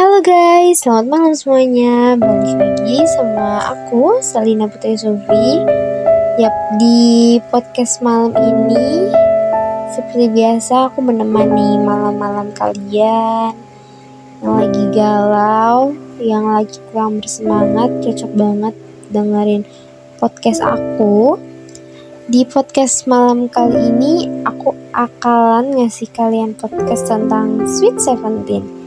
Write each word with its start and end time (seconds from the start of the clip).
Halo 0.00 0.24
guys, 0.24 0.80
selamat 0.80 1.06
malam 1.12 1.32
semuanya. 1.36 2.16
Balik 2.16 2.56
lagi 2.56 3.04
sama 3.04 3.68
aku, 3.68 4.16
Salina 4.24 4.64
Putri 4.64 4.96
Sofi. 4.96 5.60
Yap, 6.40 6.56
di 6.80 7.36
podcast 7.52 8.00
malam 8.00 8.32
ini 8.32 9.12
seperti 9.92 10.32
biasa 10.32 10.88
aku 10.88 11.04
menemani 11.04 11.84
malam-malam 11.84 12.48
kalian 12.56 13.52
yang 14.40 14.54
lagi 14.56 14.84
galau, 14.88 15.92
yang 16.16 16.48
lagi 16.48 16.80
kurang 16.88 17.20
bersemangat, 17.20 17.92
cocok 18.00 18.32
banget 18.32 18.74
dengerin 19.12 19.68
podcast 20.16 20.64
aku. 20.64 21.36
Di 22.24 22.48
podcast 22.48 23.04
malam 23.04 23.52
kali 23.52 23.92
ini 23.92 24.32
aku 24.48 24.72
akalan 24.96 25.76
ngasih 25.76 26.08
kalian 26.08 26.56
podcast 26.56 27.04
tentang 27.04 27.68
Sweet 27.68 28.00
Seventeen. 28.00 28.79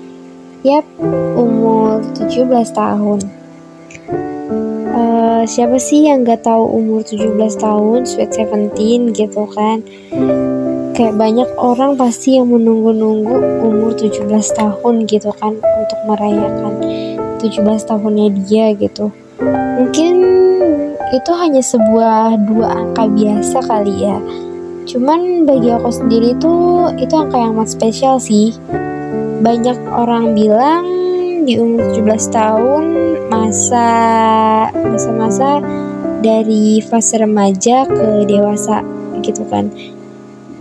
Yap, 0.64 0.88
umur 1.36 2.00
17 2.16 2.48
tahun. 2.72 3.20
Uh, 4.96 5.44
siapa 5.44 5.76
sih 5.76 6.08
yang 6.08 6.24
gak 6.24 6.48
tahu 6.48 6.80
umur 6.80 7.04
17 7.04 7.36
tahun, 7.60 8.08
Sweet 8.08 8.32
Seventeen 8.32 9.12
gitu 9.12 9.44
kan? 9.52 9.84
Kayak 10.96 11.20
banyak 11.20 11.50
orang 11.60 12.00
pasti 12.00 12.40
yang 12.40 12.48
menunggu-nunggu 12.48 13.60
umur 13.60 13.92
17 13.92 14.24
tahun 14.32 15.04
gitu 15.04 15.36
kan 15.36 15.60
untuk 15.60 16.00
merayakan 16.08 16.80
17 17.44 17.60
tahunnya 17.84 18.32
dia 18.48 18.72
gitu. 18.80 19.12
Mungkin 19.84 20.16
itu 21.12 21.32
hanya 21.44 21.60
sebuah 21.60 22.40
dua 22.48 22.72
angka 22.72 23.12
biasa 23.12 23.68
kali 23.68 24.08
ya. 24.08 24.16
Cuman 24.88 25.44
bagi 25.44 25.76
aku 25.76 25.92
sendiri 25.92 26.40
tuh 26.40 26.88
itu 26.96 27.12
angka 27.12 27.36
yang 27.36 27.52
amat 27.52 27.68
spesial 27.68 28.16
sih 28.16 28.56
banyak 29.44 29.76
orang 29.92 30.32
bilang 30.32 30.88
di 31.44 31.60
umur 31.60 31.92
17 31.92 32.32
tahun 32.32 32.84
masa 33.28 33.90
masa-masa 34.72 35.60
dari 36.24 36.80
fase 36.80 37.20
remaja 37.20 37.84
ke 37.84 38.24
dewasa 38.24 38.80
gitu 39.20 39.44
kan. 39.52 39.68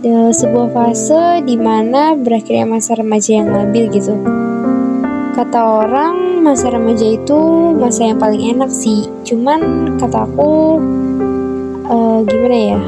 De, 0.03 0.35
sebuah 0.35 0.75
fase 0.75 1.39
di 1.47 1.55
mana 1.55 2.11
berakhirnya 2.19 2.67
masa 2.67 2.99
remaja 2.99 3.39
yang 3.39 3.55
labil 3.55 3.87
gitu. 3.87 4.19
Kata 5.31 5.87
orang 5.87 6.43
masa 6.43 6.67
remaja 6.75 7.07
itu 7.07 7.39
masa 7.79 8.11
yang 8.11 8.19
paling 8.19 8.51
enak 8.51 8.67
sih. 8.67 9.07
Cuman 9.23 9.95
kata 9.95 10.27
aku 10.27 10.83
uh, 11.87 12.19
gimana 12.27 12.59
ya? 12.75 12.81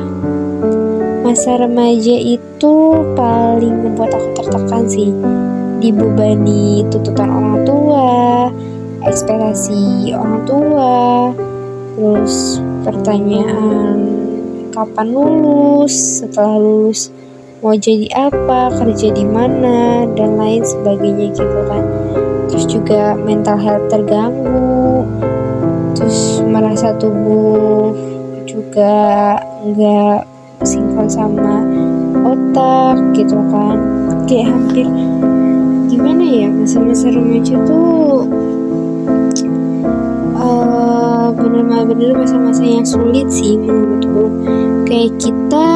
Masa 1.24 1.56
remaja 1.56 2.16
itu 2.20 2.74
paling 3.16 3.76
membuat 3.80 4.12
aku 4.12 4.28
tertekan 4.44 4.84
sih 4.92 5.16
dibebani 5.80 6.86
tuntutan 6.90 7.30
orang 7.30 7.62
tua, 7.68 8.10
ekspektasi 9.06 10.14
orang 10.16 10.42
tua, 10.48 10.94
terus 11.96 12.60
pertanyaan 12.84 13.98
kapan 14.76 15.08
lulus, 15.16 16.22
setelah 16.22 16.60
lulus 16.60 17.12
mau 17.64 17.74
jadi 17.74 18.30
apa, 18.30 18.76
kerja 18.78 19.10
di 19.16 19.26
mana, 19.26 20.06
dan 20.14 20.38
lain 20.38 20.62
sebagainya 20.62 21.34
gitu 21.34 21.60
kan. 21.66 21.84
Terus 22.52 22.66
juga 22.70 23.18
mental 23.18 23.58
health 23.58 23.90
terganggu, 23.90 25.02
terus 25.98 26.44
merasa 26.46 26.94
tubuh 27.00 27.96
juga 28.46 29.40
nggak 29.66 30.20
sinkron 30.62 31.10
sama 31.10 31.66
otak 32.22 33.02
gitu 33.18 33.40
kan. 33.50 33.78
Kayak 34.30 34.54
hampir 34.54 34.88
gimana 35.96 36.28
ya 36.28 36.52
masa-masa 36.52 37.08
remaja 37.08 37.56
tuh 37.64 38.28
uh, 40.36 41.32
bener-bener 41.32 42.12
masa-masa 42.20 42.68
yang 42.68 42.84
sulit 42.84 43.32
sih 43.32 43.56
menurutku. 43.56 44.28
Kayak 44.84 45.16
kita 45.24 45.68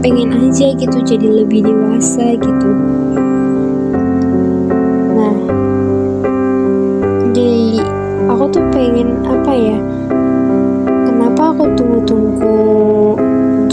pengen 0.00 0.32
aja 0.32 0.72
gitu 0.72 0.98
jadi 1.04 1.44
lebih 1.44 1.60
dewasa 1.60 2.40
gitu. 2.40 2.70
Nah 5.12 5.36
jadi 7.36 7.84
aku 8.32 8.44
tuh 8.48 8.64
pengen 8.72 9.12
apa 9.28 9.52
ya 9.52 9.78
kenapa 11.04 11.52
aku 11.52 11.68
tunggu-tunggu 11.76 12.56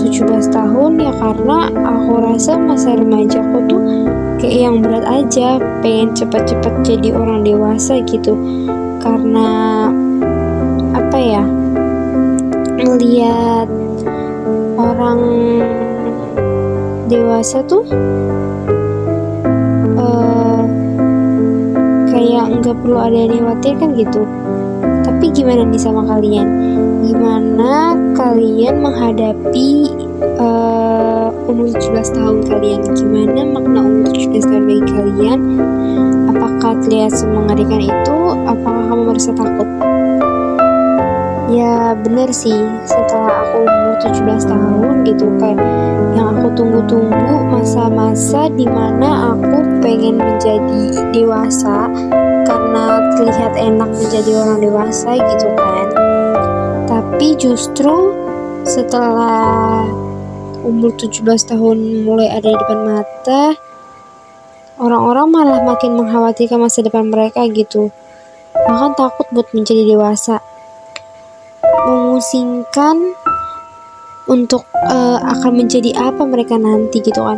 17 0.06 0.54
tahun 0.54 1.02
ya 1.02 1.12
karena 1.18 1.74
aku 1.74 2.14
rasa 2.22 2.54
masa 2.62 2.94
remaja 2.94 3.42
aku 3.42 3.58
tuh 3.66 3.82
kayak 4.38 4.70
yang 4.70 4.78
berat 4.86 5.06
aja 5.10 5.58
pengen 5.82 6.14
cepet-cepet 6.14 6.74
jadi 6.86 7.10
orang 7.18 7.42
dewasa 7.42 7.98
gitu. 8.06 8.38
Karena 9.02 9.90
apa 10.94 11.18
ya 11.18 11.44
melihat 12.86 13.68
orang 14.78 15.20
dewasa 17.10 17.66
tuh 17.66 17.86
uh, 19.98 20.62
kayak 22.14 22.62
nggak 22.62 22.78
perlu 22.82 22.98
ada 23.02 23.18
yang 23.18 23.42
khawatir 23.42 23.74
gitu. 23.98 24.22
Tapi 25.06 25.26
gimana 25.34 25.66
nih 25.66 25.82
sama 25.82 26.02
kalian? 26.06 26.48
Gimana 27.06 27.94
kalian 28.18 28.82
menghadapi 28.82 29.85
umur 31.46 31.70
17 31.70 32.18
tahun 32.18 32.38
kalian 32.50 32.82
gimana 32.98 33.42
makna 33.46 33.80
umur 33.86 34.10
17 34.10 34.50
tahun 34.50 34.64
bagi 34.66 34.84
kalian? 34.90 35.40
Apakah 36.34 36.74
terlihat 36.82 37.14
semengerikan 37.14 37.82
itu? 37.86 38.18
Apakah 38.50 38.84
kamu 38.90 39.02
merasa 39.14 39.32
takut? 39.38 39.70
Ya 41.54 41.94
bener 41.94 42.34
sih. 42.34 42.58
Setelah 42.90 43.46
aku 43.46 43.58
umur 43.62 43.96
17 44.02 44.50
tahun 44.50 44.94
gitu 45.06 45.26
kayak 45.38 45.62
yang 46.18 46.34
aku 46.34 46.48
tunggu-tunggu 46.58 47.36
masa-masa 47.54 48.50
di 48.50 48.66
mana 48.66 49.38
aku 49.38 49.62
pengen 49.86 50.18
menjadi 50.18 50.84
dewasa 51.14 51.86
karena 52.50 53.06
terlihat 53.22 53.54
enak 53.54 53.90
menjadi 53.94 54.32
orang 54.34 54.60
dewasa 54.66 55.14
gitu 55.14 55.48
kan. 55.54 55.88
Tapi 56.90 57.38
justru 57.38 58.18
setelah 58.66 59.86
umur 60.66 60.98
17 60.98 61.22
tahun 61.46 61.78
mulai 62.02 62.34
ada 62.34 62.50
di 62.50 62.58
depan 62.58 62.80
mata, 62.90 63.54
orang-orang 64.82 65.28
malah 65.30 65.62
makin 65.62 65.94
mengkhawatirkan 65.94 66.58
masa 66.58 66.82
depan 66.82 67.14
mereka 67.14 67.46
gitu. 67.46 67.94
Bahkan 68.58 68.98
takut 68.98 69.30
buat 69.30 69.48
menjadi 69.54 69.86
dewasa. 69.86 70.42
Memusingkan 71.86 72.98
untuk 74.26 74.66
uh, 74.90 75.22
akan 75.22 75.54
menjadi 75.54 75.94
apa 75.94 76.26
mereka 76.26 76.58
nanti 76.58 76.98
gitu 76.98 77.22
kan. 77.22 77.38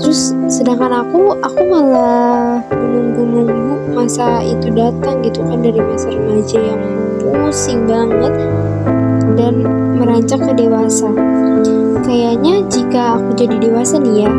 Terus 0.00 0.32
sedangkan 0.48 1.04
aku, 1.04 1.36
aku 1.44 1.60
malah 1.68 2.64
menunggu-nunggu 2.72 3.92
masa 3.92 4.40
itu 4.40 4.72
datang 4.72 5.20
gitu 5.20 5.44
kan 5.44 5.60
dari 5.60 5.76
masa 5.76 6.08
remaja 6.08 6.56
yang 6.56 6.80
pusing 7.20 7.84
banget 7.84 8.32
dan 9.36 9.60
merancak 10.00 10.40
ke 10.40 10.52
dewasa 10.56 11.12
kayaknya 12.04 12.64
jika 12.68 13.20
aku 13.20 13.36
jadi 13.36 13.56
dewasa 13.60 13.96
nih 14.00 14.26
ya 14.26 14.32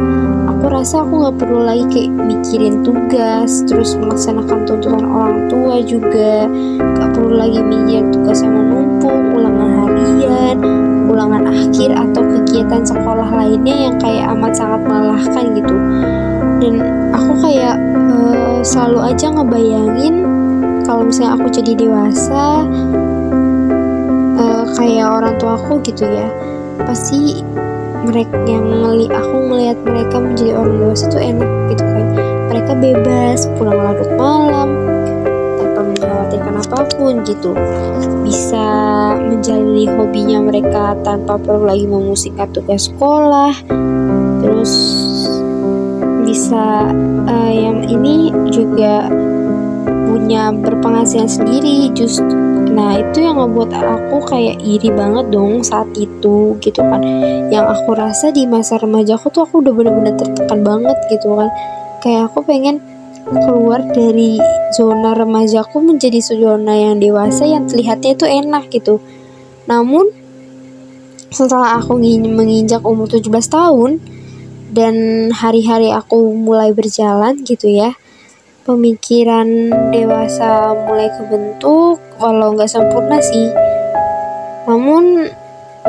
aku 0.61 0.66
rasa 0.69 1.01
aku 1.01 1.25
nggak 1.25 1.38
perlu 1.41 1.61
lagi 1.66 1.85
kayak 1.89 2.11
mikirin 2.22 2.85
tugas 2.85 3.66
terus 3.66 3.97
melaksanakan 3.97 4.69
tuntutan 4.69 5.09
orang 5.09 5.49
tua 5.49 5.81
juga. 5.81 6.45
Nggak 6.77 7.09
perlu 7.17 7.33
lagi 7.33 7.59
mikirin 7.66 8.13
tugas 8.13 8.45
yang 8.45 8.53
menumpuk 8.53 9.17
ulangan 9.33 9.69
harian 9.81 10.57
ulangan 11.09 11.49
akhir 11.49 11.89
atau 11.91 12.23
kegiatan 12.23 12.81
sekolah 12.85 13.29
lainnya 13.33 13.89
yang 13.89 13.95
kayak 13.97 14.29
amat 14.38 14.53
sangat 14.53 14.81
melelahkan 14.85 15.45
gitu. 15.57 15.75
Dan 16.61 16.73
aku 17.09 17.31
kayak 17.41 17.75
uh, 18.13 18.61
selalu 18.61 18.99
aja 19.11 19.28
ngebayangin 19.33 20.16
kalau 20.85 21.09
misalnya 21.09 21.41
aku 21.41 21.47
jadi 21.49 21.73
dewasa 21.73 22.69
uh, 24.37 24.64
kayak 24.78 25.09
orang 25.09 25.35
tua 25.41 25.57
aku 25.57 25.81
gitu 25.81 26.05
ya 26.05 26.29
pasti 26.85 27.41
mereka 28.01 28.33
yang 28.49 28.66
ngeli 28.66 29.07
aku 29.13 29.35
melihat 29.45 29.78
mereka 29.85 30.16
menjadi 30.17 30.51
orang 30.57 30.75
dewasa 30.81 31.05
itu 31.07 31.19
enak 31.22 31.51
gitu 31.73 31.83
kan. 31.85 32.05
Mereka 32.51 32.72
bebas 32.81 33.39
pulang 33.55 33.79
larut 33.79 34.11
malam 34.17 34.69
tanpa 35.61 35.79
mengkhawatirkan 35.85 36.53
apa 36.57 36.79
pun 36.97 37.13
gitu. 37.23 37.51
Bisa 38.25 38.67
menjalani 39.22 39.85
hobinya 39.87 40.39
mereka 40.41 40.97
tanpa 41.05 41.37
perlu 41.37 41.69
lagi 41.69 41.85
memusingkan 41.85 42.49
tugas 42.51 42.89
sekolah. 42.89 43.53
Terus 44.41 44.73
bisa 46.25 46.89
uh, 47.28 47.51
yang 47.53 47.85
ini 47.85 48.31
juga 48.49 49.11
punya 50.31 50.47
berpenghasilan 50.55 51.28
sendiri 51.28 51.91
justru 51.91 52.23
Nah 52.72 52.95
itu 53.03 53.19
yang 53.19 53.35
ngebuat 53.35 53.75
aku 53.75 54.31
kayak 54.31 54.63
iri 54.63 54.95
banget 54.95 55.28
dong 55.28 55.59
saat 55.59 55.91
itu 55.99 56.55
gitu 56.63 56.79
kan. 56.79 57.03
Yang 57.51 57.67
aku 57.67 57.99
rasa 57.99 58.31
di 58.31 58.47
masa 58.47 58.79
remaja 58.79 59.19
aku 59.19 59.28
tuh 59.28 59.43
aku 59.43 59.59
udah 59.59 59.75
bener-bener 59.75 60.16
tertekan 60.16 60.63
banget 60.63 60.95
gitu 61.11 61.35
kan. 61.35 61.51
Kayak 61.99 62.31
aku 62.31 62.47
pengen 62.47 62.79
keluar 63.28 63.83
dari 63.91 64.39
zona 64.72 65.11
remajaku 65.11 65.83
menjadi 65.83 66.23
zona 66.23 66.79
yang 66.79 67.03
dewasa 67.03 67.43
yang 67.43 67.67
terlihatnya 67.67 68.16
itu 68.16 68.23
enak 68.23 68.72
gitu. 68.72 69.03
Namun 69.67 70.07
setelah 71.28 71.75
aku 71.75 71.99
menginjak 72.23 72.87
umur 72.87 73.11
17 73.11 73.28
tahun 73.51 73.99
dan 74.72 74.95
hari-hari 75.35 75.91
aku 75.91 76.31
mulai 76.39 76.72
berjalan 76.72 77.43
gitu 77.43 77.67
ya 77.67 77.99
pemikiran 78.61 79.73
dewasa 79.90 80.78
mulai 80.85 81.09
kebentuk 81.17 81.97
walau 82.22 82.53
nggak 82.53 82.69
sempurna 82.69 83.17
sih. 83.17 83.49
Namun 84.69 85.25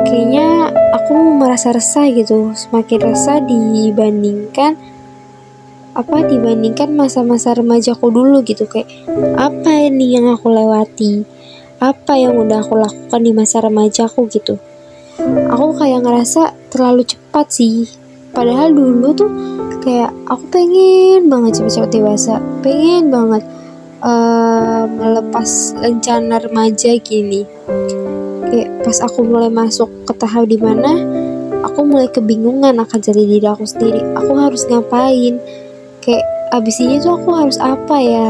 kayaknya 0.01 0.73
aku 0.97 1.13
merasa 1.37 1.69
resah 1.69 2.09
gitu 2.09 2.57
semakin 2.57 3.13
resah 3.13 3.37
dibandingkan 3.45 4.73
apa 5.93 6.25
dibandingkan 6.25 6.89
masa-masa 6.97 7.53
remajaku 7.53 8.09
dulu 8.09 8.41
gitu. 8.41 8.65
Kayak 8.65 8.89
apa 9.37 9.93
ini 9.93 10.17
yang 10.17 10.33
aku 10.33 10.49
lewati? 10.49 11.21
Apa 11.77 12.17
yang 12.17 12.39
udah 12.39 12.65
aku 12.65 12.79
lakukan 12.79 13.21
di 13.21 13.31
masa 13.35 13.61
remajaku 13.61 14.25
gitu? 14.33 14.57
Aku 15.53 15.77
kayak 15.77 16.01
ngerasa 16.01 16.57
terlalu 16.73 17.05
cepat 17.05 17.53
sih. 17.53 17.85
Padahal 18.33 18.73
dulu 18.73 19.13
tuh 19.13 19.29
kayak 19.83 20.15
aku 20.31 20.43
pengen 20.47 21.27
banget 21.27 21.59
cepet-cepet 21.59 21.91
dewasa. 21.99 22.39
Pengen 22.63 23.11
banget 23.11 23.43
uh, 23.99 24.87
melepas 24.87 25.75
rencana 25.75 26.39
remaja 26.39 26.95
gini. 27.03 27.43
Kayak 28.47 28.87
pas 28.87 28.97
aku 29.03 29.27
mulai 29.27 29.51
masuk 29.51 29.91
ke 30.07 30.13
tahap 30.15 30.47
di 30.47 30.55
mana 30.55 30.95
aku 31.67 31.83
mulai 31.83 32.07
kebingungan 32.07 32.79
akan 32.79 32.99
jadi 33.03 33.23
diri 33.27 33.47
aku 33.47 33.67
sendiri. 33.67 33.99
Aku 34.15 34.31
harus 34.39 34.63
ngapain? 34.71 35.43
Kayak 35.99 36.25
abis 36.55 36.79
ini 36.79 37.03
tuh 37.03 37.19
aku 37.19 37.29
harus 37.35 37.59
apa 37.59 37.97
ya? 37.99 38.29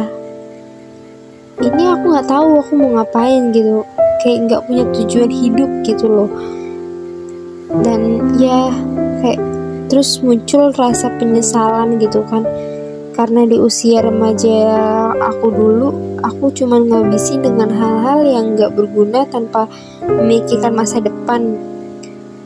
Ini 1.62 1.84
aku 1.94 2.04
nggak 2.18 2.28
tahu 2.34 2.50
aku 2.66 2.72
mau 2.82 2.98
ngapain 2.98 3.54
gitu. 3.54 3.86
Kayak 4.26 4.38
nggak 4.50 4.62
punya 4.66 4.84
tujuan 4.90 5.30
hidup 5.30 5.70
gitu 5.86 6.06
loh. 6.10 6.30
Dan 7.86 8.34
ya 8.42 8.74
kayak 9.22 9.53
terus 9.94 10.25
muncul 10.25 10.74
rasa 10.74 11.06
penyesalan 11.22 12.01
gitu 12.01 12.25
kan. 12.25 12.42
Karena 13.13 13.45
di 13.45 13.62
usia 13.62 14.01
remaja 14.01 14.57
aku 15.22 15.54
dulu 15.54 16.18
aku 16.18 16.50
cuma 16.50 16.81
ngabisin 16.81 17.45
dengan 17.45 17.69
hal-hal 17.69 18.25
yang 18.25 18.57
gak 18.57 18.74
berguna 18.74 19.22
tanpa 19.30 19.69
memikirkan 20.01 20.74
masa 20.74 20.98
depan. 20.98 21.62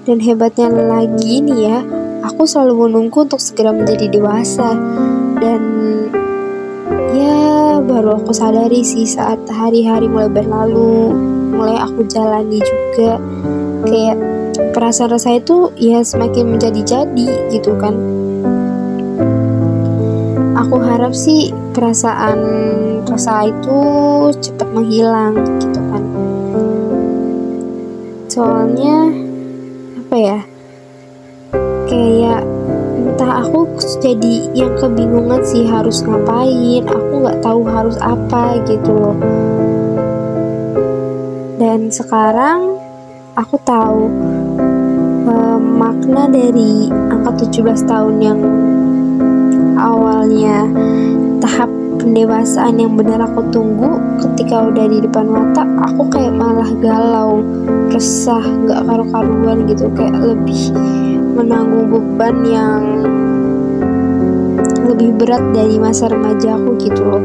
Dan 0.04 0.20
hebatnya 0.20 0.68
lagi 0.68 1.40
nih 1.40 1.60
ya 1.72 1.80
aku 2.28 2.44
selalu 2.44 2.92
menunggu 2.92 3.24
untuk 3.24 3.40
segera 3.40 3.72
menjadi 3.72 4.12
dewasa. 4.12 4.76
Dan 5.40 5.64
ya 7.16 7.80
baru 7.80 8.20
aku 8.20 8.36
sadari 8.36 8.84
sih 8.84 9.08
saat 9.08 9.40
hari-hari 9.48 10.12
mulai 10.12 10.28
berlalu 10.28 11.16
mulai 11.56 11.80
aku 11.80 12.04
jalani 12.12 12.60
juga. 12.60 13.24
Kayak 13.88 14.37
perasaan 14.78 15.10
rasa 15.10 15.42
itu 15.42 15.74
ya 15.74 16.06
semakin 16.06 16.54
menjadi-jadi 16.54 17.50
gitu 17.50 17.74
kan. 17.82 17.98
Aku 20.54 20.78
harap 20.78 21.18
sih 21.18 21.50
perasaan 21.74 22.38
rasa 23.10 23.50
itu 23.50 23.80
cepat 24.38 24.70
menghilang 24.70 25.34
gitu 25.58 25.82
kan. 25.82 26.04
Soalnya 28.30 29.18
apa 30.06 30.16
ya 30.22 30.40
kayak 31.90 32.46
entah 33.02 33.50
aku 33.50 33.66
jadi 33.98 34.54
yang 34.54 34.78
kebingungan 34.78 35.42
sih 35.42 35.66
harus 35.66 36.06
ngapain 36.06 36.86
aku 36.86 37.26
nggak 37.26 37.42
tahu 37.42 37.66
harus 37.66 37.98
apa 37.98 38.62
gitu 38.70 38.94
loh. 38.94 39.18
Dan 41.58 41.90
sekarang 41.90 42.78
aku 43.34 43.58
tahu 43.66 44.06
uh, 45.28 45.60
makna 45.60 46.32
dari 46.32 46.88
angka 46.90 47.52
17 47.52 47.86
tahun 47.86 48.16
yang 48.24 48.40
awalnya 49.78 50.66
tahap 51.44 51.70
pendewasaan 52.00 52.80
yang 52.80 52.96
benar 52.96 53.22
aku 53.28 53.44
tunggu 53.52 54.00
ketika 54.24 54.72
udah 54.72 54.86
di 54.88 55.04
depan 55.04 55.28
mata 55.28 55.68
aku 55.84 56.08
kayak 56.08 56.34
malah 56.34 56.72
galau 56.80 57.44
resah 57.92 58.42
nggak 58.42 58.82
karu-karuan 58.88 59.68
gitu. 59.68 59.92
Kayak 59.94 60.18
lebih 60.24 60.72
menanggung 61.36 61.92
beban 61.92 62.36
yang 62.48 62.84
lebih 64.88 65.14
berat 65.20 65.44
dari 65.54 65.78
masa 65.78 66.10
remaja 66.10 66.58
aku 66.58 66.74
gitu 66.82 67.04
loh 67.06 67.24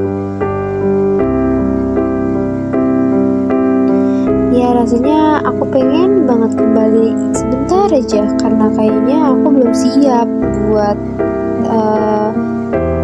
rasanya 4.82 5.38
aku 5.46 5.62
pengen 5.70 6.26
banget 6.26 6.58
kembali 6.58 7.14
sebentar 7.38 7.86
aja 7.86 8.26
karena 8.34 8.66
kayaknya 8.74 9.18
aku 9.30 9.46
belum 9.54 9.70
siap 9.70 10.26
buat 10.66 10.98
uh, 11.70 12.34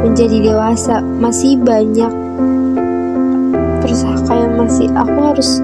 menjadi 0.02 0.50
dewasa. 0.50 0.98
Masih 1.22 1.54
banyak 1.62 2.10
kayak 4.26 4.50
masih 4.58 4.90
aku 4.92 5.18
harus 5.22 5.62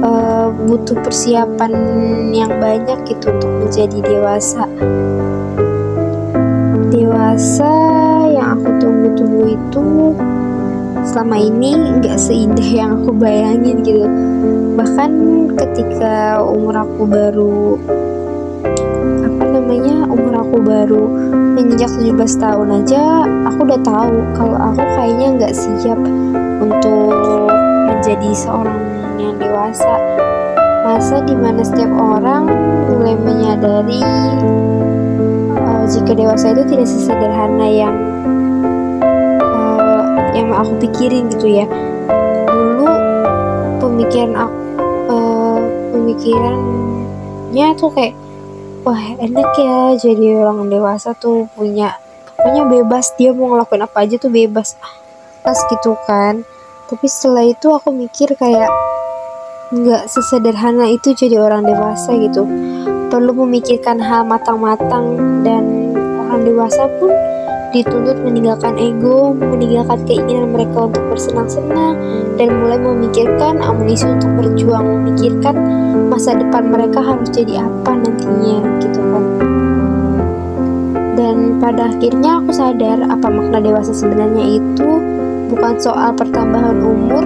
uh, 0.00 0.48
butuh 0.66 0.96
persiapan 1.04 1.72
yang 2.32 2.56
banyak 2.56 2.96
gitu 3.04 3.28
untuk 3.28 3.52
menjadi 3.60 3.98
dewasa. 4.08 4.64
Dewasa 6.88 7.72
yang 8.32 8.56
aku 8.56 8.68
tunggu-tunggu 8.80 9.52
itu 9.52 9.84
selama 11.04 11.36
ini 11.36 12.00
nggak 12.00 12.16
seindah 12.16 12.68
yang 12.72 13.04
aku 13.04 13.12
bayangin 13.12 13.84
gitu 13.84 14.08
bahkan 14.76 15.10
ketika 15.56 16.36
umur 16.44 16.76
aku 16.76 17.02
baru 17.08 17.80
apa 19.24 19.44
namanya 19.48 20.04
umur 20.04 20.34
aku 20.36 20.56
baru 20.60 21.04
menginjak 21.56 21.88
17 21.96 22.12
tahun 22.36 22.84
aja 22.84 23.24
aku 23.48 23.64
udah 23.64 23.80
tahu 23.80 24.16
kalau 24.36 24.56
aku 24.60 24.84
kayaknya 25.00 25.28
nggak 25.40 25.54
siap 25.56 25.96
untuk 26.60 27.16
menjadi 27.88 28.30
seorang 28.36 28.80
yang 29.16 29.40
dewasa. 29.40 29.96
Masa 30.86 31.18
di 31.26 31.34
mana 31.34 31.64
setiap 31.66 31.90
orang 31.98 32.46
mulai 32.86 33.18
menyadari 33.18 33.98
uh, 35.58 35.84
jika 35.88 36.14
dewasa 36.14 36.54
itu 36.54 36.62
tidak 36.70 36.86
sesederhana 36.86 37.66
yang 37.66 37.96
uh, 39.42 40.04
yang 40.36 40.54
aku 40.54 40.78
pikirin 40.86 41.26
gitu 41.32 41.64
ya 41.64 41.66
pemikiran 44.06 44.38
aku 44.38 44.62
pemikirannya 45.90 47.66
tuh 47.74 47.90
kayak 47.90 48.14
wah 48.86 49.02
enak 49.18 49.50
ya 49.58 49.98
jadi 49.98 50.46
orang 50.46 50.70
dewasa 50.70 51.10
tuh 51.18 51.50
punya 51.58 51.98
pokoknya 52.38 52.62
bebas 52.70 53.10
dia 53.18 53.34
mau 53.34 53.50
ngelakuin 53.50 53.82
apa 53.82 54.06
aja 54.06 54.14
tuh 54.22 54.30
bebas. 54.30 54.78
Pas 55.42 55.58
gitu 55.58 55.98
kan. 56.06 56.46
Tapi 56.86 57.06
setelah 57.10 57.50
itu 57.50 57.66
aku 57.66 57.90
mikir 57.90 58.38
kayak 58.38 58.70
nggak 59.74 60.06
sesederhana 60.06 60.86
itu 60.86 61.10
jadi 61.10 61.42
orang 61.42 61.66
dewasa 61.66 62.14
gitu. 62.14 62.46
Perlu 63.10 63.34
memikirkan 63.42 63.98
hal 63.98 64.22
matang-matang 64.22 65.18
dan 65.42 65.66
orang 66.22 66.46
dewasa 66.46 66.86
pun 67.02 67.10
dituntut 67.76 68.16
meninggalkan 68.24 68.72
ego, 68.80 69.36
meninggalkan 69.36 70.00
keinginan 70.08 70.56
mereka 70.56 70.88
untuk 70.88 71.04
bersenang-senang, 71.12 71.96
dan 72.40 72.48
mulai 72.64 72.80
memikirkan 72.80 73.60
amunisi 73.60 74.08
untuk 74.08 74.32
berjuang, 74.40 74.84
memikirkan 74.84 75.54
masa 76.08 76.32
depan 76.32 76.72
mereka 76.72 77.04
harus 77.04 77.28
jadi 77.28 77.60
apa 77.60 77.92
nantinya, 78.00 78.64
gitu 78.80 79.00
kan. 79.04 79.24
Dan 81.16 81.36
pada 81.60 81.92
akhirnya 81.92 82.40
aku 82.40 82.50
sadar 82.52 82.98
apa 83.08 83.28
makna 83.28 83.60
dewasa 83.60 83.92
sebenarnya 83.92 84.60
itu 84.60 84.90
bukan 85.52 85.74
soal 85.76 86.16
pertambahan 86.16 86.80
umur, 86.80 87.24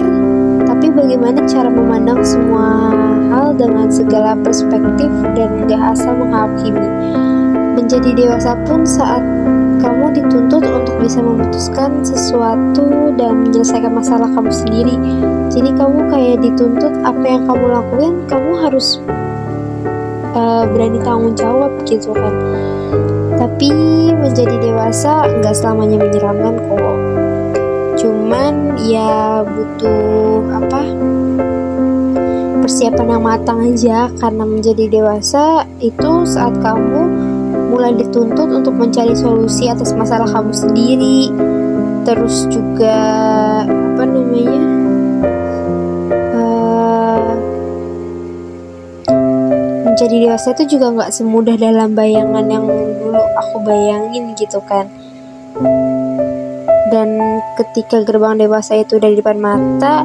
tapi 0.67 0.91
bagaimana 0.91 1.43
cara 1.47 1.71
memandang 1.71 2.19
semua 2.23 2.91
hal 3.31 3.55
dengan 3.55 3.87
segala 3.87 4.35
perspektif 4.39 5.11
dan 5.35 5.67
gak 5.67 5.95
asal 5.95 6.11
menghakimi. 6.15 6.87
Menjadi 7.71 8.11
dewasa 8.15 8.55
pun 8.67 8.83
saat 8.83 9.23
kamu 9.81 10.13
dituntut 10.13 10.63
untuk 10.63 10.95
bisa 11.01 11.19
memutuskan 11.19 12.05
sesuatu 12.05 13.11
dan 13.17 13.49
menyelesaikan 13.49 13.91
masalah 13.91 14.29
kamu 14.31 14.53
sendiri. 14.53 14.95
Jadi 15.49 15.73
kamu 15.75 15.99
kayak 16.13 16.37
dituntut 16.45 16.93
apa 17.01 17.25
yang 17.25 17.43
kamu 17.49 17.65
lakuin, 17.67 18.13
kamu 18.29 18.51
harus 18.61 19.01
uh, 20.37 20.63
berani 20.69 21.01
tanggung 21.01 21.33
jawab 21.33 21.73
gitu 21.89 22.13
kan. 22.13 22.33
Tapi 23.41 23.73
menjadi 24.13 24.55
dewasa 24.61 25.25
nggak 25.41 25.55
selamanya 25.57 25.97
menyeramkan 25.97 26.55
kok. 26.61 26.97
Cuman 27.97 28.77
ya 28.77 29.41
butuh 29.43 30.45
apa? 30.53 30.81
persiapan 32.61 33.17
yang 33.17 33.23
matang 33.25 33.59
aja 33.67 34.07
karena 34.21 34.47
menjadi 34.47 34.85
dewasa 34.87 35.65
itu 35.81 36.23
saat 36.29 36.55
kamu 36.61 37.03
mulai 37.71 37.95
dituntut 37.95 38.51
untuk 38.51 38.75
mencari 38.75 39.15
solusi 39.15 39.71
atas 39.71 39.95
masalah 39.95 40.27
kamu 40.27 40.51
sendiri. 40.51 41.31
Terus 42.03 42.51
juga 42.51 42.99
apa 43.63 44.03
namanya 44.03 44.63
uh, 46.35 47.31
menjadi 49.87 50.15
dewasa 50.27 50.51
itu 50.59 50.75
juga 50.75 50.91
nggak 50.91 51.13
semudah 51.15 51.55
dalam 51.55 51.95
bayangan 51.95 52.45
yang 52.51 52.67
dulu 52.67 53.23
aku 53.39 53.63
bayangin 53.63 54.35
gitu 54.35 54.59
kan. 54.67 54.91
Dan 56.91 57.39
ketika 57.55 58.03
gerbang 58.03 58.35
dewasa 58.35 58.75
itu 58.75 58.99
udah 58.99 59.07
di 59.07 59.17
depan 59.23 59.39
mata 59.39 60.03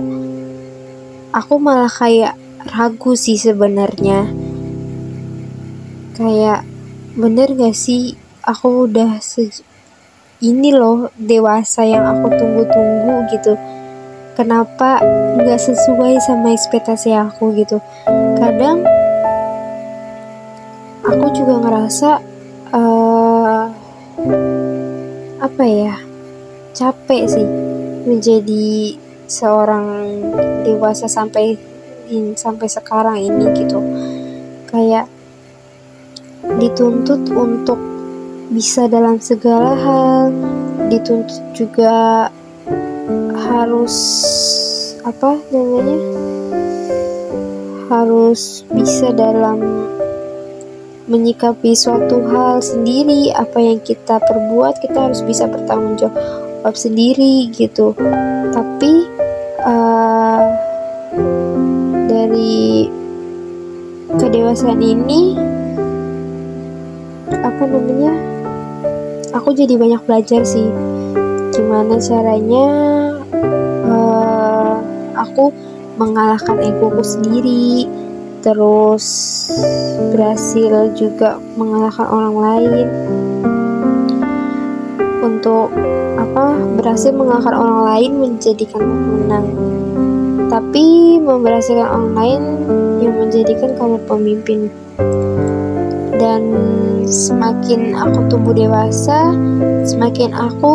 aku 1.34 1.58
malah 1.58 1.90
kayak 1.90 2.38
ragu 2.70 3.18
sih 3.18 3.34
sebenarnya. 3.34 4.30
Kayak 6.14 6.75
bener 7.16 7.48
gak 7.56 7.72
sih? 7.72 8.12
Aku 8.44 8.86
udah 8.86 9.18
se 9.18 9.48
ini 10.44 10.68
loh 10.68 11.08
dewasa 11.16 11.82
yang 11.82 12.04
aku 12.04 12.28
tunggu-tunggu 12.36 13.24
gitu. 13.32 13.56
Kenapa 14.36 15.00
nggak 15.40 15.56
sesuai 15.56 16.20
sama 16.20 16.52
ekspektasi 16.52 17.16
aku 17.16 17.56
gitu? 17.56 17.80
Kadang 18.36 18.84
aku 21.08 21.26
juga 21.32 21.54
ngerasa 21.56 22.10
uh, 22.76 23.64
apa 25.40 25.64
ya 25.64 25.96
capek 26.76 27.22
sih 27.32 27.48
menjadi 28.04 28.92
seorang 29.24 30.20
dewasa 30.68 31.08
sampai 31.08 31.56
sampai 32.36 32.68
sekarang 32.68 33.18
ini 33.24 33.56
gitu. 33.56 33.80
Kayak 34.68 35.15
dituntut 36.76 37.32
untuk 37.32 37.80
bisa 38.52 38.84
dalam 38.84 39.16
segala 39.16 39.72
hal. 39.80 40.28
Dituntut 40.92 41.40
juga 41.56 42.28
harus 43.32 43.96
apa 45.00 45.40
namanya 45.48 45.96
harus 47.88 48.60
bisa 48.76 49.08
dalam 49.16 49.88
menyikapi 51.08 51.72
suatu 51.72 52.20
hal 52.28 52.60
sendiri. 52.60 53.32
Apa 53.32 53.56
yang 53.56 53.80
kita 53.80 54.20
perbuat 54.20 54.76
kita 54.84 55.08
harus 55.08 55.24
bisa 55.24 55.48
bertanggung 55.48 55.96
jawab 55.96 56.76
sendiri 56.76 57.48
gitu. 57.56 57.96
Tapi 58.52 58.92
uh, 59.64 60.44
dari 62.04 62.84
kedewasaan 64.12 64.84
ini 64.84 65.55
apa 67.30 67.62
namanya 67.66 68.14
aku 69.34 69.52
jadi 69.52 69.74
banyak 69.74 70.02
belajar 70.06 70.42
sih. 70.46 70.70
Gimana 71.50 71.96
caranya 71.98 72.66
uh, 73.88 74.76
aku 75.16 75.50
mengalahkan 75.96 76.60
egoku 76.60 77.00
sendiri 77.00 77.88
terus 78.44 79.06
berhasil 80.14 80.92
juga 80.94 81.40
mengalahkan 81.58 82.06
orang 82.06 82.36
lain. 82.36 82.88
Untuk 85.24 85.74
apa 86.16 86.54
berhasil 86.78 87.10
mengalahkan 87.10 87.56
orang 87.56 87.80
lain 87.90 88.10
menjadikan 88.22 88.80
pemenang. 88.86 89.46
Tapi 90.46 91.18
memberhasilkan 91.18 91.90
orang 91.90 92.12
lain 92.14 92.42
yang 93.02 93.14
menjadikan 93.18 93.74
kamu 93.74 93.98
pemimpin. 94.06 94.60
Dan 96.16 96.42
semakin 97.06 97.94
aku 97.94 98.26
tumbuh 98.26 98.52
dewasa 98.52 99.32
semakin 99.86 100.34
aku 100.34 100.74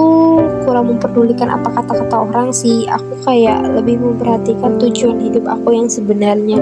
kurang 0.63 0.95
memperdulikan 0.95 1.51
apa 1.51 1.69
kata-kata 1.69 2.15
orang 2.31 2.49
sih. 2.55 2.87
Aku 2.87 3.21
kayak 3.27 3.61
lebih 3.75 3.99
memperhatikan 3.99 4.79
tujuan 4.79 5.19
hidup 5.19 5.45
aku 5.45 5.75
yang 5.75 5.87
sebenarnya 5.91 6.59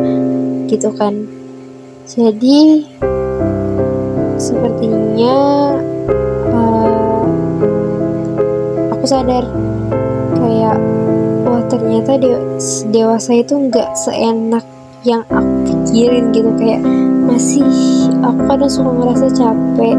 gitu 0.67 0.89
kan. 0.97 1.29
Jadi 2.09 2.89
sepertinya 4.41 5.37
sadar 9.09 9.41
kayak 10.37 10.77
wah 11.49 11.65
ternyata 11.65 12.21
de 12.21 12.37
dewasa 12.93 13.41
itu 13.41 13.57
nggak 13.57 13.89
seenak 13.97 14.61
yang 15.01 15.25
aku 15.33 15.49
pikirin 15.65 16.29
gitu. 16.29 16.53
Kayak 16.61 16.85
masih 17.29 18.09
aku 18.25 18.41
kadang 18.49 18.71
suka 18.71 18.89
ngerasa 18.89 19.27
capek 19.37 19.95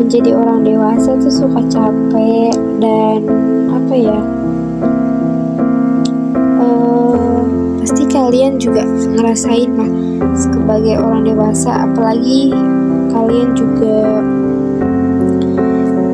menjadi 0.00 0.30
orang 0.32 0.64
dewasa 0.64 1.12
tuh 1.20 1.32
suka 1.32 1.60
capek 1.68 2.56
dan 2.80 3.20
apa 3.68 3.94
ya 3.94 4.20
uh, 6.64 7.44
pasti 7.84 8.04
kalian 8.08 8.56
juga 8.56 8.88
ngerasain 8.88 9.70
lah 9.76 9.92
sebagai 10.32 10.96
orang 10.96 11.28
dewasa 11.28 11.84
apalagi 11.84 12.56
kalian 13.12 13.52
juga 13.52 14.24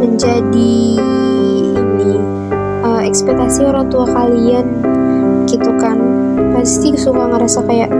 menjadi 0.02 0.96
ekspektasi 3.06 3.64
orang 3.64 3.87
tua 3.88 4.04
kalian 4.04 4.66
gitu 5.46 5.70
kan. 5.80 5.96
Pasti 6.52 6.92
suka 6.99 7.30
ngerasa 7.30 7.62
kayak 7.64 7.90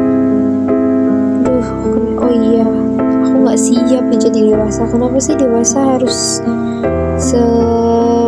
siap 3.56 4.04
menjadi 4.04 4.52
dewasa. 4.52 4.84
Kenapa 4.86 5.16
sih 5.16 5.34
dewasa 5.34 5.96
harus 5.96 6.44
se 7.16 7.42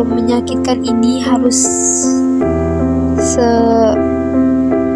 menyakitkan 0.03 0.81
ini? 0.81 1.21
Harus 1.21 1.61
se 3.21 3.49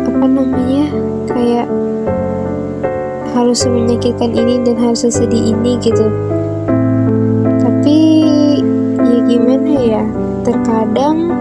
apa 0.09 0.25
namanya? 0.25 0.89
Kayak 1.29 1.69
harus 3.37 3.61
menyakitkan 3.69 4.33
ini 4.33 4.59
dan 4.65 4.75
harus 4.81 5.05
sesedih 5.05 5.53
ini 5.53 5.77
gitu. 5.79 6.09
Tapi 7.61 7.97
ya 8.97 9.17
gimana 9.29 9.71
ya? 9.77 10.03
Terkadang 10.43 11.31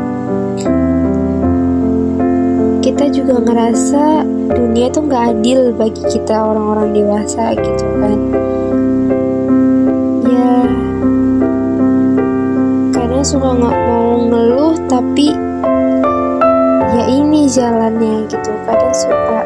kita 2.84 3.08
juga 3.08 3.40
ngerasa 3.40 4.26
dunia 4.52 4.92
tuh 4.92 5.08
nggak 5.08 5.24
adil 5.38 5.72
bagi 5.72 6.02
kita 6.12 6.34
orang-orang 6.34 6.92
dewasa 6.92 7.56
gitu 7.56 7.86
kan 7.98 8.18
ya 10.32 10.56
karena 12.96 13.20
suka 13.20 13.48
nggak 13.52 13.76
mau 13.76 14.08
ngeluh 14.28 14.74
tapi 14.88 15.36
ya 16.92 17.04
ini 17.08 17.48
jalannya 17.48 18.24
gitu. 18.28 18.50
Kadang 18.64 18.94
suka 18.96 19.40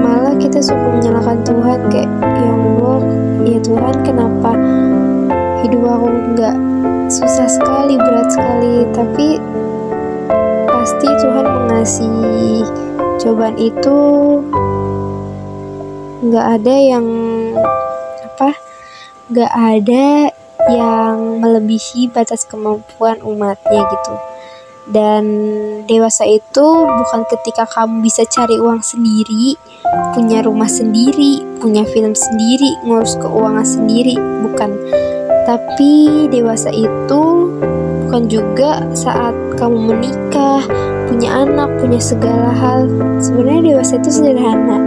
malah 0.00 0.34
kita 0.40 0.64
suka 0.64 0.86
menyalahkan 0.96 1.38
Tuhan 1.44 1.80
kayak 1.92 2.10
ya 2.20 2.50
Allah 2.56 3.00
ya 3.44 3.58
Tuhan 3.60 3.96
kenapa 4.04 4.52
hidup 5.64 5.82
aku 5.84 6.08
nggak 6.36 6.56
susah 7.12 7.48
sekali 7.48 8.00
berat 8.00 8.28
sekali? 8.32 8.88
Tapi 8.96 9.28
pasti 10.70 11.08
Tuhan 11.20 11.46
mengasih 11.46 12.64
cobaan 13.20 13.56
itu. 13.60 14.00
Nggak 16.20 16.46
ada 16.60 16.74
yang 16.76 17.06
nggak 19.30 19.52
ada 19.54 20.34
yang 20.68 21.40
melebihi 21.40 22.12
batas 22.12 22.44
kemampuan 22.44 23.22
umatnya 23.24 23.82
gitu 23.86 24.14
dan 24.90 25.24
dewasa 25.86 26.26
itu 26.26 26.66
bukan 26.84 27.22
ketika 27.30 27.64
kamu 27.70 28.02
bisa 28.02 28.26
cari 28.26 28.58
uang 28.58 28.82
sendiri 28.82 29.54
punya 30.12 30.42
rumah 30.42 30.68
sendiri 30.68 31.40
punya 31.62 31.86
film 31.88 32.12
sendiri 32.12 32.74
ngurus 32.84 33.14
keuangan 33.22 33.64
sendiri 33.64 34.18
bukan 34.18 34.74
tapi 35.46 36.26
dewasa 36.28 36.70
itu 36.74 37.22
bukan 38.10 38.26
juga 38.26 38.82
saat 38.94 39.34
kamu 39.54 39.94
menikah, 39.94 40.62
punya 41.06 41.46
anak, 41.46 41.70
punya 41.78 41.98
segala 42.02 42.50
hal. 42.54 42.90
Sebenarnya 43.22 43.74
dewasa 43.74 44.02
itu 44.02 44.10
sederhana. 44.10 44.78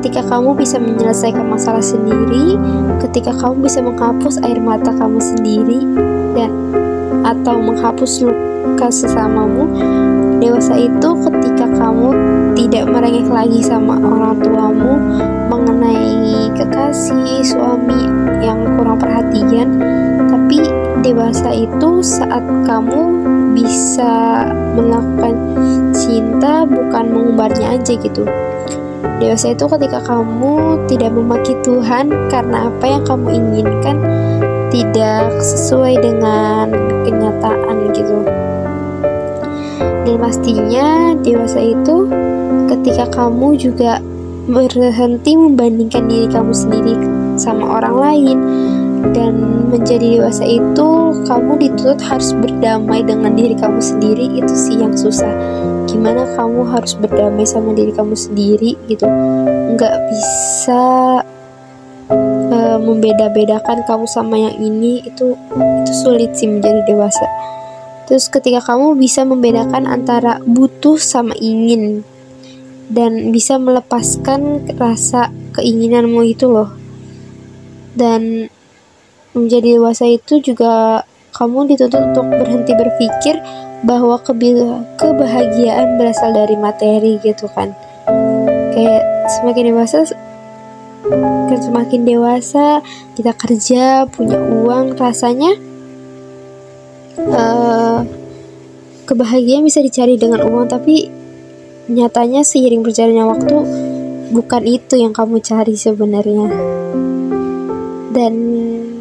Ketika 0.00 0.24
kamu 0.32 0.56
bisa 0.56 0.80
menyelesaikan 0.80 1.44
masalah 1.44 1.84
sendiri, 1.84 2.56
ketika 3.04 3.36
kamu 3.36 3.68
bisa 3.68 3.84
menghapus 3.84 4.40
air 4.40 4.56
mata 4.56 4.96
kamu 4.96 5.20
sendiri 5.20 5.84
dan 6.32 6.48
atau 7.20 7.60
menghapus 7.60 8.24
luka 8.24 8.88
sesamamu, 8.88 9.68
dewasa 10.40 10.72
itu 10.80 11.08
ketika 11.28 11.68
kamu 11.76 12.16
tidak 12.56 12.88
merengek 12.88 13.28
lagi 13.28 13.60
sama 13.60 14.00
orang 14.00 14.40
tuamu 14.40 14.96
mengenai 15.52 16.48
kekasih 16.56 17.44
suami 17.44 18.00
yang 18.40 18.56
kurang 18.80 18.96
perhatian, 18.96 19.84
tapi 20.32 20.64
dewasa 21.04 21.52
itu 21.52 22.00
saat 22.00 22.40
kamu 22.64 23.20
bisa 23.52 24.48
melakukan 24.80 25.36
cinta 25.92 26.64
bukan 26.64 27.04
mengumbarnya 27.12 27.76
aja 27.76 27.92
gitu 28.00 28.24
dewasa 29.20 29.52
itu 29.52 29.64
ketika 29.68 30.00
kamu 30.04 30.80
tidak 30.88 31.10
memaki 31.12 31.52
Tuhan 31.60 32.08
karena 32.32 32.72
apa 32.72 32.84
yang 32.88 33.02
kamu 33.04 33.28
inginkan 33.36 33.96
tidak 34.70 35.28
sesuai 35.42 35.98
dengan 35.98 36.72
kenyataan 37.04 37.76
gitu. 37.92 38.18
Dan 40.06 40.16
pastinya 40.16 41.12
dewasa 41.20 41.60
itu 41.60 42.08
ketika 42.70 43.04
kamu 43.12 43.58
juga 43.60 44.00
berhenti 44.50 45.36
membandingkan 45.36 46.08
diri 46.08 46.26
kamu 46.30 46.52
sendiri 46.54 46.96
sama 47.36 47.78
orang 47.78 47.96
lain 47.96 48.38
dan 49.12 49.32
menjadi 49.70 50.20
dewasa 50.20 50.44
itu 50.44 51.09
kamu 51.30 51.62
dituntut 51.62 52.02
harus 52.02 52.34
berdamai 52.34 53.06
dengan 53.06 53.38
diri 53.38 53.54
kamu 53.54 53.78
sendiri 53.78 54.34
itu 54.34 54.50
sih 54.50 54.82
yang 54.82 54.90
susah. 54.98 55.30
Gimana 55.86 56.26
kamu 56.34 56.66
harus 56.66 56.98
berdamai 56.98 57.46
sama 57.46 57.70
diri 57.70 57.94
kamu 57.94 58.18
sendiri 58.18 58.74
gitu? 58.90 59.06
Nggak 59.78 59.94
bisa 60.10 60.82
uh, 62.50 62.78
membeda-bedakan 62.82 63.86
kamu 63.86 64.10
sama 64.10 64.42
yang 64.42 64.58
ini 64.58 65.06
itu 65.06 65.38
itu 65.86 65.92
sulit 66.02 66.34
sih 66.34 66.50
menjadi 66.50 66.82
dewasa. 66.90 67.30
Terus 68.10 68.26
ketika 68.26 68.58
kamu 68.66 68.98
bisa 68.98 69.22
membedakan 69.22 69.86
antara 69.86 70.42
butuh 70.42 70.98
sama 70.98 71.38
ingin 71.38 72.02
dan 72.90 73.30
bisa 73.30 73.54
melepaskan 73.54 74.66
rasa 74.74 75.30
keinginanmu 75.54 76.26
itu 76.26 76.50
loh. 76.50 76.74
Dan 77.94 78.50
menjadi 79.30 79.78
dewasa 79.78 80.10
itu 80.10 80.42
juga 80.42 81.06
kamu 81.30 81.70
dituntut 81.70 82.14
untuk 82.14 82.26
berhenti 82.30 82.72
berpikir 82.74 83.40
bahwa 83.86 84.20
kebahagiaan 84.98 85.96
berasal 85.96 86.36
dari 86.36 86.56
materi 86.58 87.16
gitu 87.22 87.48
kan. 87.52 87.72
Kayak 88.74 89.02
semakin 89.40 89.64
dewasa 89.74 90.04
kan 91.50 91.58
semakin 91.58 92.04
dewasa 92.04 92.84
kita 93.16 93.32
kerja 93.32 94.04
punya 94.04 94.36
uang 94.36 95.00
rasanya 95.00 95.56
uh, 97.18 98.04
kebahagiaan 99.08 99.64
bisa 99.64 99.80
dicari 99.80 100.20
dengan 100.20 100.44
uang 100.44 100.68
tapi 100.70 101.08
nyatanya 101.90 102.46
seiring 102.46 102.86
berjalannya 102.86 103.24
waktu 103.26 103.56
bukan 104.30 104.62
itu 104.62 104.94
yang 104.94 105.10
kamu 105.10 105.42
cari 105.42 105.74
sebenarnya. 105.74 106.46
Dan 108.10 108.34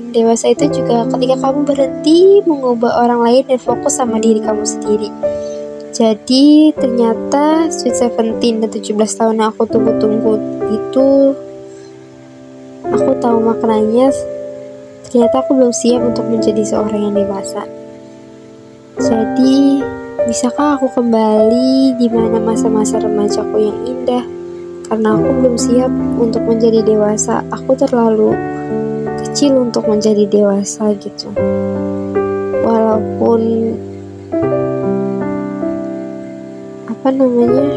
dewasa 0.10 0.51
itu 0.51 0.66
juga 0.70 1.06
ketika 1.10 1.36
kamu 1.39 1.60
berhenti 1.66 2.42
mengubah 2.44 3.06
orang 3.06 3.22
lain 3.24 3.44
dan 3.48 3.60
fokus 3.62 3.98
sama 3.98 4.18
diri 4.18 4.42
kamu 4.42 4.66
sendiri. 4.66 5.10
Jadi 5.94 6.72
ternyata 6.78 7.68
Sweet 7.68 7.96
Seventeen 7.98 8.63
dan 8.63 8.72
17 8.72 8.96
tahun 8.96 9.42
yang 9.42 9.50
aku 9.51 9.68
tunggu-tunggu 9.68 10.34
itu 10.72 11.10
aku 12.88 13.12
tahu 13.20 13.38
maknanya 13.44 14.13
ternyata 15.10 15.42
aku 15.44 15.58
belum 15.58 15.74
siap 15.74 16.01
untuk 16.01 16.25
menjadi 16.30 16.63
seorang 16.63 17.10
yang 17.10 17.16
dewasa. 17.18 17.66
Jadi 19.00 19.84
bisakah 20.28 20.78
aku 20.80 20.92
kembali 20.94 21.98
di 21.98 22.08
mana 22.12 22.38
masa-masa 22.38 23.00
remajaku 23.00 23.58
yang 23.58 23.80
indah? 23.88 24.24
Karena 24.89 25.13
aku 25.13 25.30
belum 25.38 25.56
siap 25.56 25.92
untuk 26.18 26.42
menjadi 26.50 26.82
dewasa, 26.82 27.46
aku 27.54 27.78
terlalu 27.78 28.34
kecil 29.29 29.62
untuk 29.62 29.86
menjadi 29.86 30.25
dewasa 30.25 30.89
gitu. 30.98 31.29
Walaupun 32.65 33.41
apa 36.89 37.09
namanya 37.13 37.69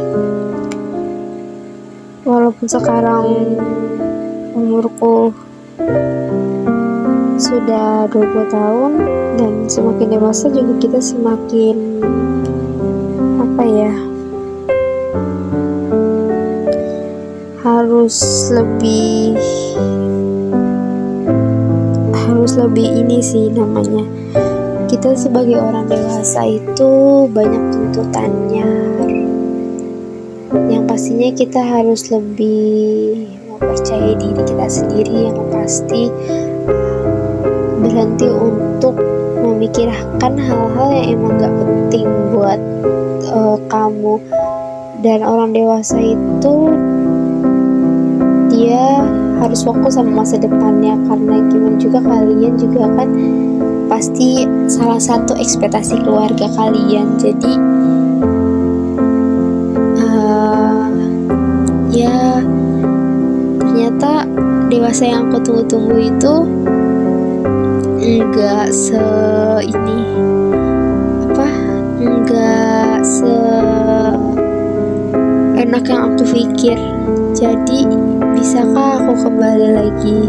walaupun 2.24 2.66
sekarang 2.66 3.26
umurku 4.56 5.36
sudah 7.36 8.08
20 8.08 8.48
tahun 8.48 8.92
dan 9.36 9.52
semakin 9.68 10.08
dewasa 10.16 10.48
juga 10.48 10.72
kita 10.80 11.04
semakin 11.04 11.76
apa 13.44 13.62
ya 13.68 13.94
harus 17.60 18.48
lebih 18.48 19.36
harus 22.42 22.58
lebih 22.58 23.06
ini 23.06 23.22
sih 23.22 23.54
namanya. 23.54 24.02
Kita 24.90 25.14
sebagai 25.14 25.62
orang 25.62 25.86
dewasa 25.86 26.42
itu 26.42 26.90
banyak 27.30 27.70
tuntutannya. 27.70 28.66
Yang 30.66 30.84
pastinya 30.90 31.30
kita 31.38 31.62
harus 31.62 32.10
lebih 32.10 33.30
mempercayai 33.46 34.18
diri 34.18 34.42
kita 34.42 34.66
sendiri 34.66 35.30
yang 35.30 35.38
pasti 35.54 36.10
berhenti 37.78 38.26
untuk 38.26 38.98
memikirkan 39.38 40.34
hal-hal 40.34 40.88
yang 40.98 41.22
emang 41.22 41.38
gak 41.38 41.54
penting 41.62 42.10
buat 42.34 42.58
uh, 43.30 43.54
kamu. 43.70 44.18
Dan 44.98 45.22
orang 45.22 45.54
dewasa 45.54 45.94
itu 46.02 46.74
dia 48.50 49.06
harus 49.42 49.66
fokus 49.66 49.98
sama 49.98 50.22
masa 50.22 50.38
depannya. 50.38 50.94
Karena 51.10 51.42
gimana 51.50 51.76
juga 51.82 51.98
kalian 51.98 52.54
juga 52.54 52.86
kan 52.94 53.08
pasti 53.90 54.48
salah 54.70 55.02
satu 55.02 55.34
ekspektasi 55.36 56.00
keluarga 56.06 56.46
kalian. 56.54 57.18
Jadi 57.18 57.52
uh, 60.00 60.86
ya 61.90 62.40
ternyata 63.60 64.24
dewasa 64.70 65.04
yang 65.04 65.28
aku 65.28 65.44
tunggu-tunggu 65.44 65.96
itu 66.08 66.34
enggak 68.02 68.72
se 68.72 69.04
ini 69.62 70.00
apa 71.28 71.48
enggak 72.00 73.04
se 73.04 73.36
enak 75.60 75.84
yang 75.84 76.16
aku 76.16 76.24
pikir. 76.32 76.80
Jadi 77.36 77.84
Bisakah 78.42 78.98
aku 78.98 79.22
kembali 79.22 79.68
lagi 79.70 80.26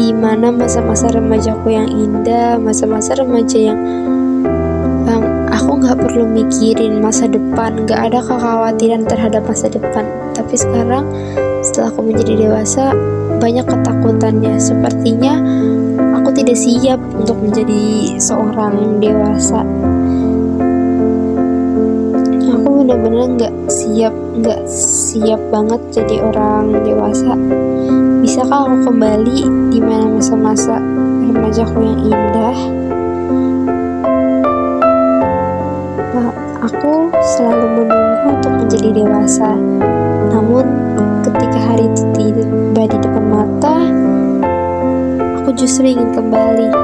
di 0.00 0.16
mana 0.16 0.48
masa-masa 0.48 1.12
remajaku 1.12 1.76
yang 1.76 1.92
indah, 1.92 2.56
masa-masa 2.56 3.12
remaja 3.20 3.60
yang 3.60 3.76
yang 5.04 5.20
aku 5.52 5.76
nggak 5.76 5.92
perlu 5.92 6.24
mikirin 6.24 7.04
masa 7.04 7.28
depan, 7.28 7.84
nggak 7.84 8.00
ada 8.00 8.24
kekhawatiran 8.24 9.04
terhadap 9.04 9.44
masa 9.44 9.68
depan. 9.68 10.08
Tapi 10.32 10.56
sekarang 10.56 11.04
setelah 11.60 11.92
aku 11.92 12.00
menjadi 12.00 12.48
dewasa, 12.48 12.96
banyak 13.44 13.68
ketakutannya. 13.68 14.56
Sepertinya 14.56 15.36
aku 16.16 16.32
tidak 16.32 16.56
siap 16.56 16.96
untuk 17.12 17.36
menjadi 17.44 18.16
seorang 18.16 19.04
dewasa 19.04 19.68
bener-bener 23.06 23.38
nggak 23.38 23.54
siap 23.70 24.14
nggak 24.42 24.60
siap 24.66 25.38
banget 25.54 25.78
jadi 25.94 26.26
orang 26.26 26.74
dewasa. 26.82 27.38
Bisakah 28.18 28.66
aku 28.66 28.90
kembali 28.90 29.38
di 29.70 29.78
mana 29.78 30.10
masa-masa 30.10 30.82
remajaku 31.30 31.86
yang 31.86 32.00
indah? 32.10 32.58
Nah, 36.18 36.30
aku 36.66 37.06
selalu 37.38 37.66
menunggu 37.78 38.26
untuk 38.26 38.52
menjadi 38.58 38.88
dewasa. 38.90 39.54
Namun 40.34 40.66
ketika 41.22 41.58
hari 41.62 41.86
itu 41.86 42.02
tiba 42.10 42.82
di 42.90 42.98
depan 42.98 43.24
mata 43.30 43.76
aku 45.46 45.54
justru 45.54 45.94
ingin 45.94 46.10
kembali. 46.10 46.74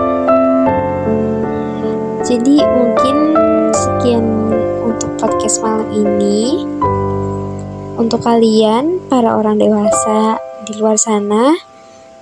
Jadi 2.23 2.63
mungkin 2.63 3.17
sekian 3.75 4.42
podcast 5.23 5.63
malam 5.63 5.87
ini. 5.95 6.67
Untuk 7.95 8.27
kalian, 8.27 8.99
para 9.07 9.39
orang 9.39 9.63
dewasa 9.63 10.43
di 10.67 10.75
luar 10.83 10.99
sana, 10.99 11.55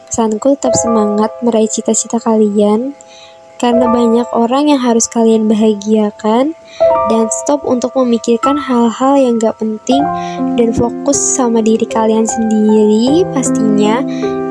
pesanku 0.04 0.60
tetap 0.60 0.76
semangat 0.76 1.32
meraih 1.40 1.72
cita-cita 1.72 2.20
kalian 2.20 2.92
karena 3.56 3.88
banyak 3.88 4.28
orang 4.36 4.68
yang 4.68 4.80
harus 4.84 5.08
kalian 5.08 5.48
bahagiakan 5.48 6.52
dan 7.08 7.24
stop 7.40 7.64
untuk 7.64 7.96
memikirkan 7.96 8.60
hal-hal 8.60 9.16
yang 9.16 9.40
gak 9.40 9.56
penting 9.56 10.00
dan 10.60 10.76
fokus 10.76 11.16
sama 11.16 11.64
diri 11.64 11.84
kalian 11.88 12.24
sendiri 12.28 13.24
pastinya 13.32 14.04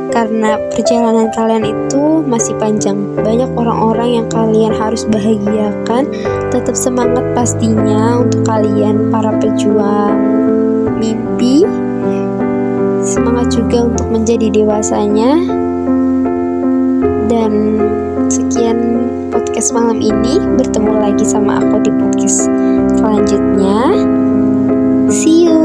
karena 0.09 0.57
perjalanan 0.73 1.29
kalian 1.33 1.65
itu 1.65 2.25
masih 2.25 2.53
panjang. 2.57 2.97
Banyak 3.17 3.49
orang-orang 3.53 4.21
yang 4.21 4.27
kalian 4.29 4.73
harus 4.73 5.05
bahagiakan. 5.09 6.09
Tetap 6.49 6.75
semangat 6.75 7.23
pastinya 7.37 8.21
untuk 8.21 8.45
kalian 8.45 9.13
para 9.13 9.33
pejuang 9.37 10.17
mimpi. 10.97 11.65
Semangat 13.05 13.53
juga 13.53 13.89
untuk 13.89 14.07
menjadi 14.09 14.49
dewasanya. 14.53 15.39
Dan 17.29 17.51
sekian 18.29 18.77
podcast 19.29 19.71
malam 19.71 20.01
ini. 20.01 20.41
Bertemu 20.57 20.93
lagi 20.99 21.25
sama 21.25 21.61
aku 21.61 21.85
di 21.85 21.91
podcast 21.93 22.49
selanjutnya. 22.97 23.79
See 25.09 25.49
you 25.49 25.57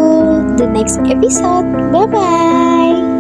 the 0.57 0.64
next 0.64 1.00
episode. 1.04 1.68
Bye 1.92 2.09
bye. 2.09 3.13